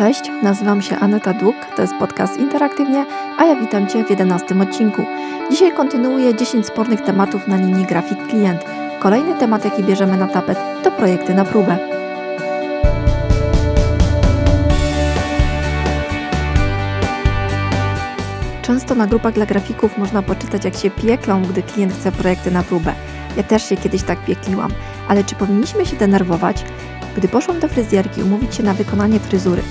[0.00, 3.06] Cześć, nazywam się Aneta Dług, to jest podcast Interaktywnie,
[3.38, 5.04] a ja witam Cię w 11 odcinku.
[5.50, 8.64] Dzisiaj kontynuuję 10 spornych tematów na linii grafik klient.
[9.00, 11.78] Kolejny temat, jaki bierzemy na tapet, to projekty na próbę.
[18.62, 22.62] Często na grupach dla grafików można poczytać, jak się pieklą, gdy klient chce projekty na
[22.62, 22.94] próbę.
[23.36, 24.70] Ja też się kiedyś tak piekliłam,
[25.08, 26.64] ale czy powinniśmy się denerwować,
[27.16, 29.62] gdy poszłam do fryzjerki umówić się na wykonanie fryzury?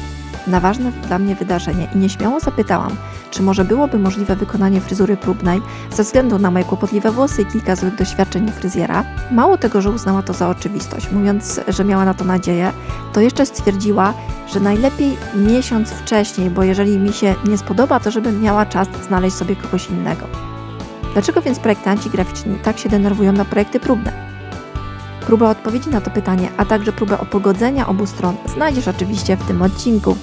[0.50, 2.96] Na ważne dla mnie wydarzenie i nieśmiało zapytałam,
[3.32, 7.76] czy może byłoby możliwe wykonanie fryzury próbnej ze względu na moje kłopotliwe włosy i kilka
[7.76, 9.06] złych doświadczeń fryzjera.
[9.32, 12.72] Mało tego, że uznała to za oczywistość, mówiąc, że miała na to nadzieję,
[13.14, 14.14] to jeszcze stwierdziła,
[14.54, 19.36] że najlepiej miesiąc wcześniej, bo jeżeli mi się nie spodoba, to żebym miała czas znaleźć
[19.36, 20.26] sobie kogoś innego.
[21.14, 24.30] Dlaczego więc projektanci graficzni tak się denerwują na projekty próbne?
[25.26, 29.62] Próbę odpowiedzi na to pytanie, a także próbę opogodzenia obu stron znajdziesz oczywiście w tym
[29.62, 30.18] odcinku.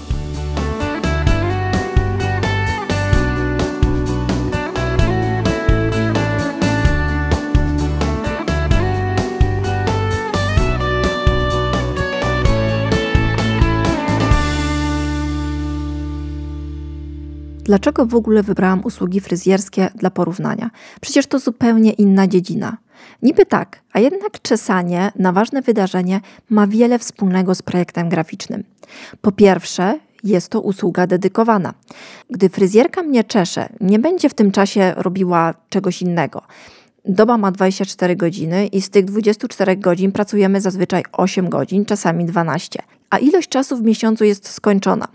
[17.66, 20.70] Dlaczego w ogóle wybrałam usługi fryzjerskie dla porównania?
[21.00, 22.76] Przecież to zupełnie inna dziedzina.
[23.22, 28.64] Niby tak, a jednak czesanie na ważne wydarzenie ma wiele wspólnego z projektem graficznym.
[29.20, 31.74] Po pierwsze, jest to usługa dedykowana.
[32.30, 36.42] Gdy fryzjerka mnie czesze, nie będzie w tym czasie robiła czegoś innego.
[37.04, 42.82] Doba ma 24 godziny i z tych 24 godzin pracujemy zazwyczaj 8 godzin, czasami 12
[43.10, 45.08] a ilość czasu w miesiącu jest skończona.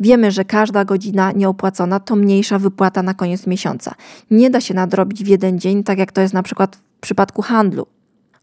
[0.00, 3.94] Wiemy, że każda godzina nieopłacona to mniejsza wypłata na koniec miesiąca.
[4.30, 7.42] Nie da się nadrobić w jeden dzień, tak jak to jest na przykład w przypadku
[7.42, 7.86] handlu.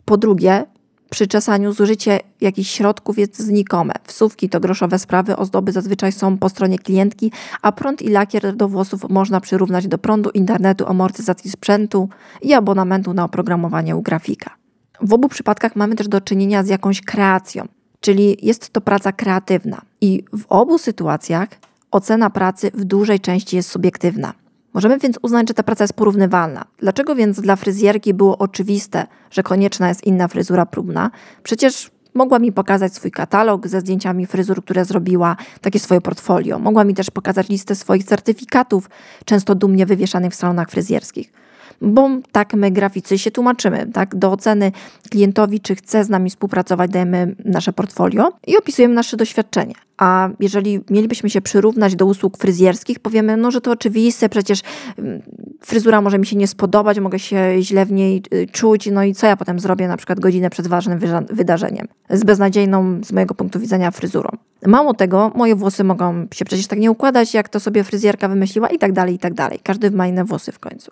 [0.05, 0.65] Po drugie,
[1.09, 3.93] przy czesaniu zużycie jakichś środków jest znikome.
[4.03, 7.31] Wsówki to groszowe sprawy, ozdoby zazwyczaj są po stronie klientki,
[7.61, 12.09] a prąd i lakier do włosów można przyrównać do prądu, internetu, amortyzacji sprzętu
[12.41, 14.55] i abonamentu na oprogramowanie u grafika.
[15.01, 17.67] W obu przypadkach mamy też do czynienia z jakąś kreacją
[18.03, 19.81] czyli jest to praca kreatywna.
[20.01, 21.49] I w obu sytuacjach
[21.91, 24.33] ocena pracy w dużej części jest subiektywna.
[24.73, 26.65] Możemy więc uznać, że ta praca jest porównywalna.
[26.77, 31.11] Dlaczego więc dla fryzjerki było oczywiste, że konieczna jest inna fryzura próbna?
[31.43, 36.59] Przecież mogła mi pokazać swój katalog ze zdjęciami fryzur, które zrobiła, takie swoje portfolio.
[36.59, 38.89] Mogła mi też pokazać listę swoich certyfikatów,
[39.25, 41.43] często dumnie wywieszanych w salonach fryzjerskich
[41.83, 44.15] bo tak my graficy się tłumaczymy, tak?
[44.15, 44.71] Do oceny
[45.09, 49.73] klientowi, czy chce z nami współpracować, dajemy nasze portfolio i opisujemy nasze doświadczenie.
[49.97, 54.61] A jeżeli mielibyśmy się przyrównać do usług fryzjerskich, powiemy, no, że to oczywiste, przecież
[54.97, 55.21] mm,
[55.61, 59.13] fryzura może mi się nie spodobać, mogę się źle w niej y, czuć, no i
[59.13, 63.59] co ja potem zrobię na przykład godzinę przed ważnym wydarzeniem z beznadziejną z mojego punktu
[63.59, 64.29] widzenia fryzurą.
[64.65, 68.67] Mało tego, moje włosy mogą się przecież tak nie układać, jak to sobie fryzjerka wymyśliła
[68.67, 69.59] i tak dalej, i tak dalej.
[69.63, 70.91] Każdy ma inne włosy w końcu.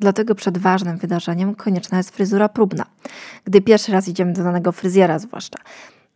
[0.00, 2.86] Dlatego przed ważnym wydarzeniem konieczna jest fryzura próbna.
[3.44, 5.58] Gdy pierwszy raz idziemy do danego fryzjera zwłaszcza.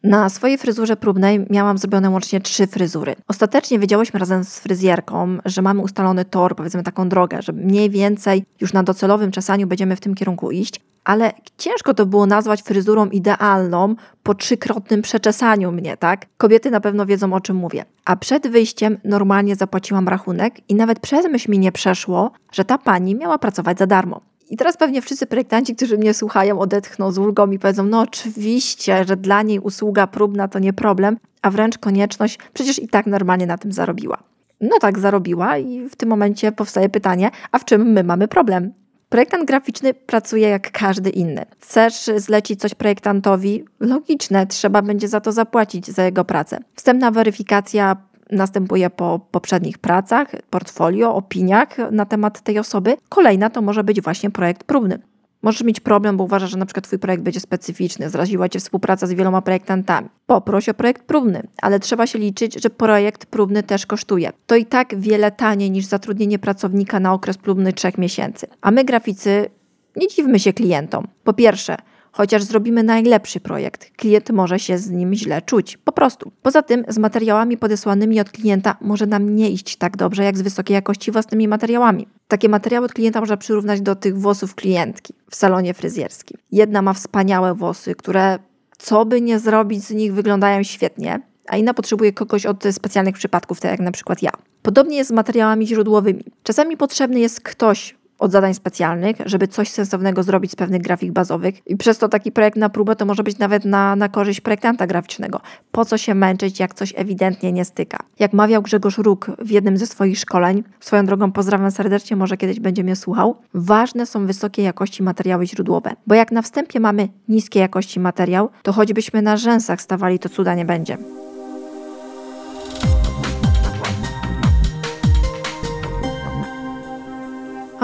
[0.02, 3.16] Na swojej fryzurze próbnej miałam zrobione łącznie trzy fryzury.
[3.28, 8.44] Ostatecznie wiedziałyśmy razem z fryzjerką, że mamy ustalony tor, powiedzmy taką drogę, że mniej więcej
[8.60, 13.06] już na docelowym czasaniu będziemy w tym kierunku iść, ale ciężko to było nazwać fryzurą
[13.06, 16.26] idealną po trzykrotnym przeczesaniu mnie, tak?
[16.37, 17.84] Kobiety na pewno wiedzą o czym mówię.
[18.04, 22.78] A przed wyjściem normalnie zapłaciłam rachunek i nawet przez myśl mi nie przeszło, że ta
[22.78, 24.20] pani miała pracować za darmo.
[24.50, 29.04] I teraz pewnie wszyscy projektanci, którzy mnie słuchają, odetchną z ulgą i powiedzą: No, oczywiście,
[29.04, 33.47] że dla niej usługa próbna to nie problem, a wręcz konieczność, przecież i tak normalnie
[33.47, 34.19] na tym zarobiła.
[34.60, 38.72] No tak, zarobiła, i w tym momencie powstaje pytanie: a w czym my mamy problem?
[39.14, 41.44] Projektant graficzny pracuje jak każdy inny.
[41.60, 43.64] Chcesz zlecić coś projektantowi?
[43.80, 46.58] Logiczne, trzeba będzie za to zapłacić, za jego pracę.
[46.75, 47.97] Wstępna weryfikacja
[48.30, 52.97] następuje po poprzednich pracach, portfolio, opiniach na temat tej osoby.
[53.08, 54.98] Kolejna to może być właśnie projekt próbny.
[55.44, 59.06] Możesz mieć problem, bo uważasz, że na przykład Twój projekt będzie specyficzny, zraziła Cię współpraca
[59.06, 60.09] z wieloma projektantami.
[60.27, 64.31] Poproś o projekt próbny, ale trzeba się liczyć, że projekt próbny też kosztuje.
[64.46, 68.46] To i tak wiele taniej niż zatrudnienie pracownika na okres próbny trzech miesięcy.
[68.61, 69.50] A my, graficy,
[69.96, 71.08] nie dziwmy się klientom.
[71.25, 71.76] Po pierwsze,
[72.16, 75.76] Chociaż zrobimy najlepszy projekt, klient może się z nim źle czuć.
[75.76, 76.32] Po prostu.
[76.43, 80.43] Poza tym z materiałami podesłanymi od klienta może nam nie iść tak dobrze jak z
[80.43, 82.08] wysokiej jakości własnymi materiałami.
[82.28, 86.38] Takie materiały od klienta można przyrównać do tych włosów klientki w salonie fryzjerskim.
[86.52, 88.38] Jedna ma wspaniałe włosy, które
[88.78, 93.61] co by nie zrobić z nich wyglądają świetnie, a inna potrzebuje kogoś od specjalnych przypadków,
[93.61, 94.31] tak jak na przykład ja.
[94.62, 96.25] Podobnie jest z materiałami źródłowymi.
[96.43, 101.66] Czasami potrzebny jest ktoś, od zadań specjalnych, żeby coś sensownego zrobić z pewnych grafik bazowych
[101.66, 104.87] i przez to taki projekt na próbę to może być nawet na, na korzyść projektanta
[104.87, 105.40] graficznego.
[105.72, 107.99] Po co się męczyć, jak coś ewidentnie nie styka?
[108.19, 112.61] Jak mawiał Grzegorz Róg w jednym ze swoich szkoleń, swoją drogą pozdrawiam serdecznie, może kiedyś
[112.61, 117.61] będzie mnie słuchał, ważne są wysokie jakości materiały źródłowe, bo jak na wstępie mamy niskie
[117.61, 120.99] jakości materiał, to choćbyśmy na rzęsach stawali, to cuda nie będzie.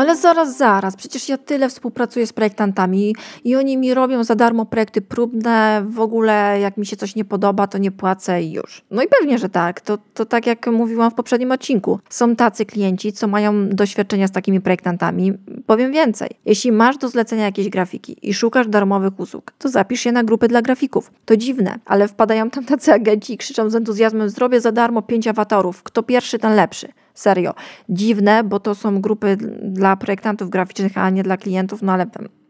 [0.01, 4.67] Ale zaraz, zaraz, przecież ja tyle współpracuję z projektantami i oni mi robią za darmo
[4.67, 8.83] projekty próbne, w ogóle jak mi się coś nie podoba, to nie płacę i już.
[8.91, 9.81] No i pewnie, że tak.
[9.81, 12.01] To, to tak jak mówiłam w poprzednim odcinku.
[12.11, 15.33] Są tacy klienci, co mają doświadczenia z takimi projektantami.
[15.67, 16.31] Powiem więcej.
[16.45, 20.49] Jeśli masz do zlecenia jakieś grafiki i szukasz darmowych usług, to zapisz je na grupy
[20.49, 21.13] dla grafików.
[21.25, 25.27] To dziwne, ale wpadają tam tacy agenci i krzyczą z entuzjazmem: Zrobię za darmo pięć
[25.27, 25.83] awatarów.
[25.83, 26.89] Kto pierwszy, ten lepszy.
[27.21, 27.55] Serio.
[27.89, 32.07] Dziwne, bo to są grupy dla projektantów graficznych, a nie dla klientów, no ale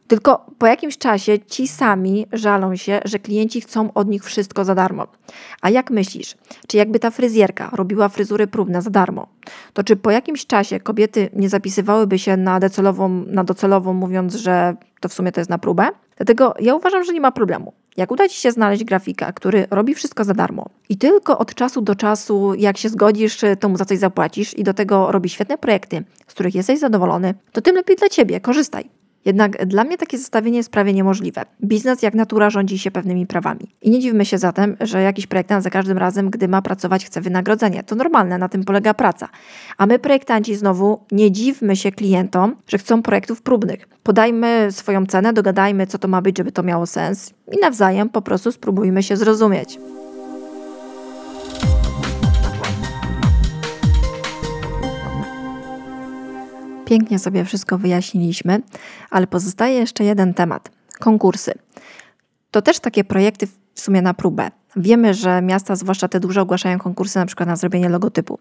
[0.06, 4.74] tylko po jakimś czasie ci sami żalą się, że klienci chcą od nich wszystko za
[4.74, 5.06] darmo.
[5.62, 6.36] A jak myślisz,
[6.66, 9.26] czy jakby ta fryzjerka robiła fryzury próbne za darmo,
[9.72, 14.76] to czy po jakimś czasie kobiety nie zapisywałyby się na docelową, na docelową mówiąc, że
[15.00, 15.88] to w sumie to jest na próbę?
[16.16, 17.72] Dlatego ja uważam, że nie ma problemu.
[17.96, 21.80] Jak uda Ci się znaleźć grafika, który robi wszystko za darmo i tylko od czasu
[21.80, 25.58] do czasu, jak się zgodzisz, to mu za coś zapłacisz i do tego robi świetne
[25.58, 28.90] projekty, z których jesteś zadowolony, to tym lepiej dla Ciebie, korzystaj.
[29.24, 31.42] Jednak dla mnie takie zestawienie jest prawie niemożliwe.
[31.64, 33.74] Biznes jak natura rządzi się pewnymi prawami.
[33.82, 37.20] I nie dziwmy się zatem, że jakiś projektant za każdym razem, gdy ma pracować, chce
[37.20, 37.82] wynagrodzenie.
[37.82, 39.28] To normalne, na tym polega praca.
[39.78, 43.88] A my, projektanci, znowu nie dziwmy się klientom, że chcą projektów próbnych.
[44.02, 48.22] Podajmy swoją cenę, dogadajmy, co to ma być, żeby to miało sens i nawzajem po
[48.22, 49.78] prostu spróbujmy się zrozumieć.
[56.90, 58.62] Pięknie sobie wszystko wyjaśniliśmy,
[59.10, 61.52] ale pozostaje jeszcze jeden temat konkursy.
[62.50, 64.50] To też takie projekty w sumie na próbę.
[64.76, 68.38] Wiemy, że miasta, zwłaszcza te duże, ogłaszają konkursy na przykład na zrobienie logotypu.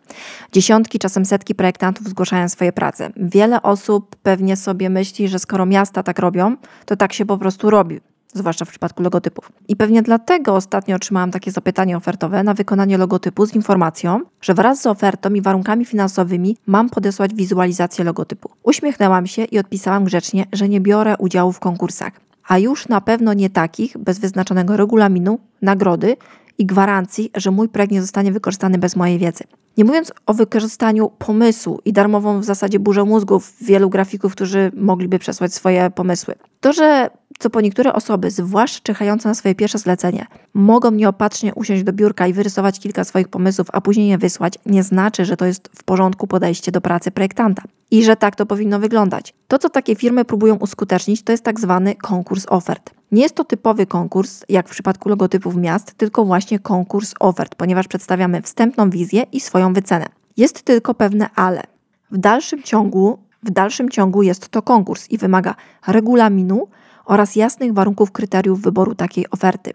[0.51, 3.10] Dziesiątki, czasem setki projektantów zgłaszają swoje prace.
[3.16, 6.56] Wiele osób pewnie sobie myśli, że skoro miasta tak robią,
[6.86, 8.01] to tak się po prostu robi
[8.33, 9.51] zwłaszcza w przypadku logotypów.
[9.67, 14.81] I pewnie dlatego ostatnio otrzymałam takie zapytanie ofertowe na wykonanie logotypu z informacją, że wraz
[14.81, 18.49] z ofertą i warunkami finansowymi mam podesłać wizualizację logotypu.
[18.63, 22.13] Uśmiechnęłam się i odpisałam grzecznie, że nie biorę udziału w konkursach,
[22.47, 26.17] a już na pewno nie takich bez wyznaczonego regulaminu, nagrody
[26.57, 29.43] i gwarancji, że mój projekt nie zostanie wykorzystany bez mojej wiedzy.
[29.77, 35.19] Nie mówiąc o wykorzystaniu pomysłu i darmową w zasadzie burzę mózgów wielu grafików, którzy mogliby
[35.19, 36.35] przesłać swoje pomysły.
[36.61, 37.09] To, że
[37.39, 42.27] co po niektóre osoby, zwłaszcza czekające na swoje pierwsze zlecenie, mogą nieopatrznie usiąść do biurka
[42.27, 45.83] i wyrysować kilka swoich pomysłów, a później je wysłać, nie znaczy, że to jest w
[45.83, 49.33] porządku podejście do pracy projektanta i że tak to powinno wyglądać.
[49.47, 52.91] To, co takie firmy próbują uskutecznić, to jest tak zwany konkurs ofert.
[53.12, 57.88] Nie jest to typowy konkurs, jak w przypadku logotypów miast, tylko właśnie konkurs ofert, ponieważ
[57.88, 60.06] przedstawiamy wstępną wizję i swoją wycenę.
[60.38, 61.63] Jest tylko pewne ale.
[62.12, 65.56] W dalszym ciągu, w dalszym ciągu jest to konkurs i wymaga
[65.88, 66.68] regulaminu
[67.09, 69.73] oraz jasnych warunków kryteriów wyboru takiej oferty.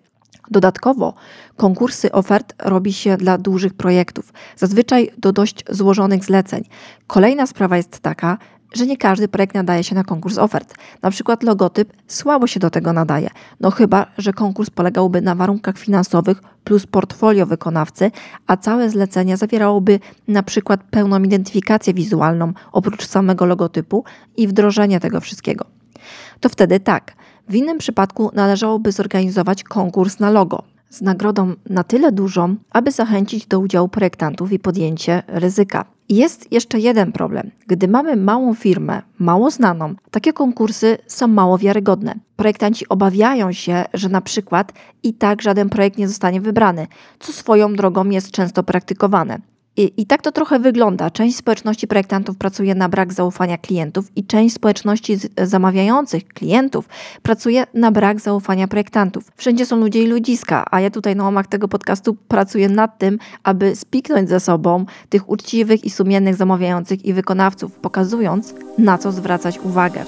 [0.50, 1.14] Dodatkowo
[1.56, 6.64] konkursy ofert robi się dla dużych projektów, zazwyczaj do dość złożonych zleceń.
[7.06, 8.38] Kolejna sprawa jest taka,
[8.74, 10.74] że nie każdy projekt nadaje się na konkurs ofert.
[11.02, 15.78] Na przykład logotyp słabo się do tego nadaje, no chyba, że konkurs polegałby na warunkach
[15.78, 18.10] finansowych plus portfolio wykonawcy,
[18.46, 24.04] a całe zlecenie zawierałoby na przykład pełną identyfikację wizualną oprócz samego logotypu
[24.36, 25.83] i wdrożenie tego wszystkiego.
[26.40, 27.12] To wtedy tak–
[27.48, 33.46] w innym przypadku należałoby zorganizować konkurs na logo z nagrodą na tyle dużą, aby zachęcić
[33.46, 35.84] do udziału projektantów i podjęcie ryzyka.
[36.08, 37.50] Jest jeszcze jeden problem.
[37.66, 42.14] Gdy mamy małą firmę, mało znaną, takie konkursy są mało wiarygodne.
[42.36, 46.86] Projektanci obawiają się, że na przykład i tak żaden projekt nie zostanie wybrany,
[47.20, 49.38] co swoją drogą jest często praktykowane.
[49.76, 51.10] I, I, tak to trochę wygląda.
[51.10, 56.88] Część społeczności projektantów pracuje na brak zaufania klientów, i część społeczności zamawiających klientów
[57.22, 59.24] pracuje na brak zaufania projektantów.
[59.36, 63.18] Wszędzie są ludzie i ludziska, a ja tutaj na łamach tego podcastu pracuję nad tym,
[63.42, 69.58] aby spiknąć ze sobą tych uczciwych i sumiennych zamawiających i wykonawców, pokazując, na co zwracać
[69.58, 70.04] uwagę.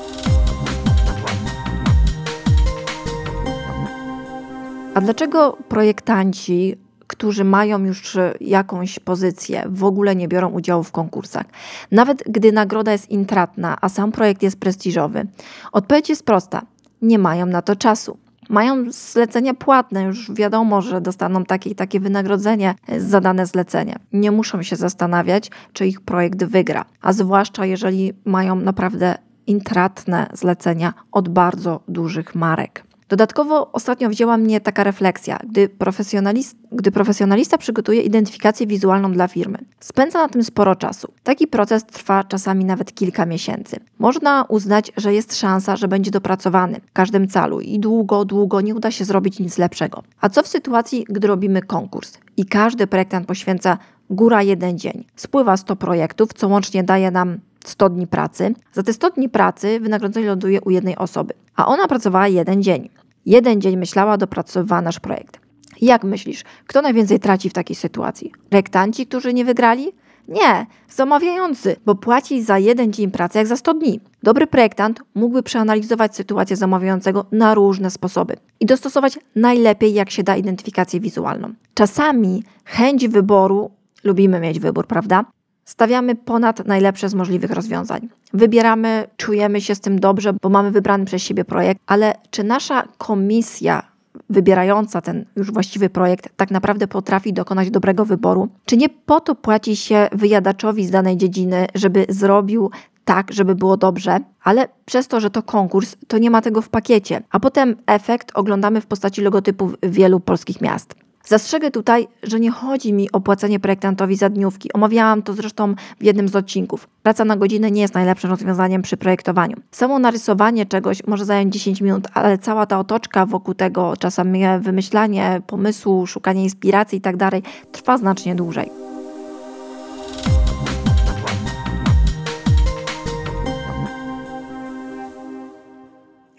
[4.94, 10.92] A dlaczego projektanci którzy mają już e, jakąś pozycję, w ogóle nie biorą udziału w
[10.92, 11.46] konkursach.
[11.90, 15.26] Nawet gdy nagroda jest intratna, a sam projekt jest prestiżowy.
[15.72, 16.62] Odpowiedź jest prosta:
[17.02, 18.18] nie mają na to czasu.
[18.48, 23.96] Mają zlecenia płatne, już wiadomo, że dostaną takie i takie wynagrodzenie za dane zlecenie.
[24.12, 30.94] Nie muszą się zastanawiać, czy ich projekt wygra, a zwłaszcza jeżeli mają naprawdę intratne zlecenia
[31.12, 32.85] od bardzo dużych marek.
[33.08, 39.58] Dodatkowo ostatnio wzięła mnie taka refleksja, gdy, profesjonalist, gdy profesjonalista przygotuje identyfikację wizualną dla firmy.
[39.80, 41.12] Spędza na tym sporo czasu.
[41.22, 43.76] Taki proces trwa czasami nawet kilka miesięcy.
[43.98, 48.74] Można uznać, że jest szansa, że będzie dopracowany w każdym calu i długo, długo nie
[48.74, 50.02] uda się zrobić nic lepszego.
[50.20, 53.78] A co w sytuacji, gdy robimy konkurs i każdy projektant poświęca
[54.10, 55.04] góra jeden dzień?
[55.16, 58.54] Spływa 100 projektów, co łącznie daje nam 100 dni pracy.
[58.72, 62.88] Za te 100 dni pracy wynagrodzenie ląduje u jednej osoby, a ona pracowała jeden dzień.
[63.26, 65.40] Jeden dzień myślała, dopracowywała nasz projekt.
[65.80, 68.32] Jak myślisz, kto najwięcej traci w takiej sytuacji?
[68.50, 69.92] Projektanci, którzy nie wygrali?
[70.28, 74.00] Nie, zamawiający, bo płaci za jeden dzień pracy jak za 100 dni.
[74.22, 80.36] Dobry projektant mógłby przeanalizować sytuację zamawiającego na różne sposoby i dostosować najlepiej, jak się da,
[80.36, 81.52] identyfikację wizualną.
[81.74, 83.70] Czasami chęć wyboru,
[84.04, 85.24] lubimy mieć wybór, prawda?
[85.66, 88.08] Stawiamy ponad najlepsze z możliwych rozwiązań.
[88.32, 92.82] Wybieramy, czujemy się z tym dobrze, bo mamy wybrany przez siebie projekt, ale czy nasza
[92.98, 93.82] komisja
[94.30, 98.48] wybierająca ten już właściwy projekt tak naprawdę potrafi dokonać dobrego wyboru?
[98.64, 102.70] Czy nie po to płaci się wyjadaczowi z danej dziedziny, żeby zrobił
[103.04, 106.68] tak, żeby było dobrze, ale przez to, że to konkurs, to nie ma tego w
[106.68, 107.22] pakiecie.
[107.30, 111.05] A potem efekt oglądamy w postaci logotypów wielu polskich miast.
[111.26, 114.72] Zastrzegę tutaj, że nie chodzi mi o płacenie projektantowi za dniówki.
[114.72, 116.88] Omawiałam to zresztą w jednym z odcinków.
[117.02, 119.56] Praca na godzinę nie jest najlepszym rozwiązaniem przy projektowaniu.
[119.70, 125.42] Samo narysowanie czegoś może zająć 10 minut, ale cała ta otoczka wokół tego, czasami wymyślanie
[125.46, 127.30] pomysłu, szukanie inspiracji itd.
[127.30, 127.42] Tak
[127.72, 128.70] trwa znacznie dłużej.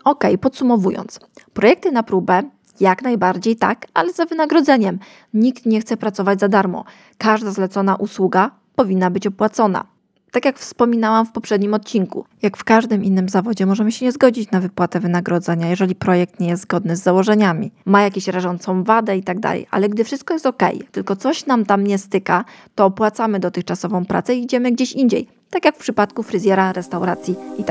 [0.03, 1.19] Ok, podsumowując.
[1.53, 2.43] Projekty na próbę
[2.79, 4.99] jak najbardziej tak, ale za wynagrodzeniem.
[5.33, 6.85] Nikt nie chce pracować za darmo.
[7.17, 9.85] Każda zlecona usługa powinna być opłacona.
[10.31, 14.51] Tak jak wspominałam w poprzednim odcinku, jak w każdym innym zawodzie możemy się nie zgodzić
[14.51, 19.23] na wypłatę wynagrodzenia, jeżeli projekt nie jest zgodny z założeniami, ma jakąś rażącą wadę i
[19.23, 19.37] tak.
[19.71, 24.35] Ale gdy wszystko jest ok, tylko coś nam tam nie styka, to opłacamy dotychczasową pracę
[24.35, 27.63] i idziemy gdzieś indziej, tak jak w przypadku fryzjera, restauracji i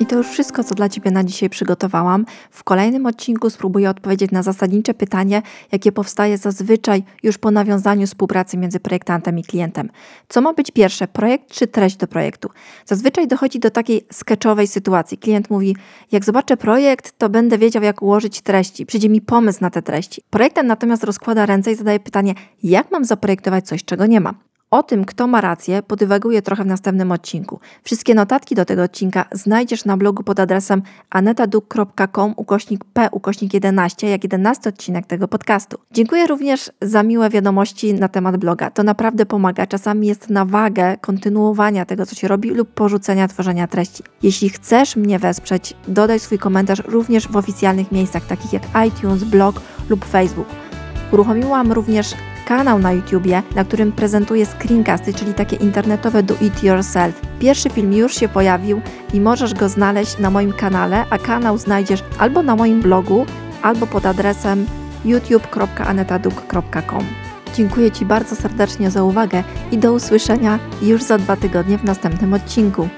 [0.00, 2.26] I to już wszystko, co dla Ciebie na dzisiaj przygotowałam.
[2.50, 8.56] W kolejnym odcinku spróbuję odpowiedzieć na zasadnicze pytanie, jakie powstaje zazwyczaj już po nawiązaniu współpracy
[8.56, 9.90] między projektantem i klientem.
[10.28, 12.48] Co ma być pierwsze, projekt czy treść do projektu?
[12.86, 15.18] Zazwyczaj dochodzi do takiej sketchowej sytuacji.
[15.18, 15.76] Klient mówi:
[16.12, 18.86] Jak zobaczę projekt, to będę wiedział, jak ułożyć treści.
[18.86, 20.22] Przyjdzie mi pomysł na te treści.
[20.30, 24.47] Projektant natomiast rozkłada ręce i zadaje pytanie: Jak mam zaprojektować coś, czego nie ma?
[24.70, 27.60] O tym, kto ma rację, podywaguję trochę w następnym odcinku.
[27.82, 34.08] Wszystkie notatki do tego odcinka znajdziesz na blogu pod adresem anetaduk.com ukośnik p ukośnik 11,
[34.08, 35.78] jak 11 odcinek tego podcastu.
[35.92, 38.70] Dziękuję również za miłe wiadomości na temat bloga.
[38.70, 39.66] To naprawdę pomaga.
[39.66, 44.02] Czasami jest na wagę kontynuowania tego, co się robi lub porzucenia tworzenia treści.
[44.22, 49.60] Jeśli chcesz mnie wesprzeć, dodaj swój komentarz również w oficjalnych miejscach, takich jak iTunes, blog
[49.88, 50.67] lub Facebook.
[51.12, 52.14] Uruchomiłam również
[52.46, 57.20] kanał na YouTubie, na którym prezentuję screencasty, czyli takie internetowe do it yourself.
[57.38, 58.80] Pierwszy film już się pojawił
[59.14, 63.26] i możesz go znaleźć na moim kanale, a kanał znajdziesz albo na moim blogu,
[63.62, 64.66] albo pod adresem
[65.04, 67.04] youtube.anetaduk.com.
[67.54, 72.34] Dziękuję Ci bardzo serdecznie za uwagę i do usłyszenia już za dwa tygodnie w następnym
[72.34, 72.88] odcinku.